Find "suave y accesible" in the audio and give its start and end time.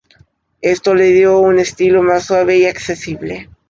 2.25-3.49